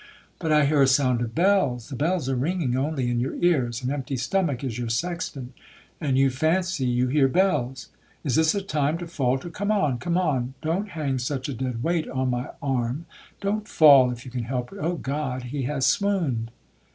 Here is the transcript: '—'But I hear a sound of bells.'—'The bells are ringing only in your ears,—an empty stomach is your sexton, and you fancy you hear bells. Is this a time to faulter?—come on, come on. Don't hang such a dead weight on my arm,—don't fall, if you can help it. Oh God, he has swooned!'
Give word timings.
'—'But 0.39 0.51
I 0.51 0.65
hear 0.65 0.81
a 0.81 0.87
sound 0.87 1.21
of 1.21 1.35
bells.'—'The 1.35 1.95
bells 1.95 2.27
are 2.27 2.35
ringing 2.35 2.75
only 2.75 3.07
in 3.11 3.19
your 3.19 3.35
ears,—an 3.35 3.91
empty 3.91 4.17
stomach 4.17 4.63
is 4.63 4.79
your 4.79 4.89
sexton, 4.89 5.53
and 5.99 6.17
you 6.17 6.31
fancy 6.31 6.87
you 6.87 7.07
hear 7.09 7.27
bells. 7.27 7.89
Is 8.23 8.33
this 8.33 8.55
a 8.55 8.63
time 8.63 8.97
to 8.97 9.05
faulter?—come 9.05 9.69
on, 9.71 9.99
come 9.99 10.17
on. 10.17 10.55
Don't 10.63 10.89
hang 10.89 11.19
such 11.19 11.49
a 11.49 11.53
dead 11.53 11.83
weight 11.83 12.07
on 12.09 12.31
my 12.31 12.49
arm,—don't 12.63 13.67
fall, 13.67 14.09
if 14.09 14.25
you 14.25 14.31
can 14.31 14.45
help 14.45 14.73
it. 14.73 14.79
Oh 14.81 14.95
God, 14.95 15.43
he 15.43 15.65
has 15.65 15.85
swooned!' 15.85 16.49